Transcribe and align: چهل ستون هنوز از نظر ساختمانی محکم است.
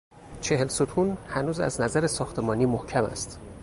چهل 0.41 0.67
ستون 0.67 1.17
هنوز 1.27 1.59
از 1.59 1.81
نظر 1.81 2.07
ساختمانی 2.07 2.65
محکم 2.65 3.03
است. 3.03 3.39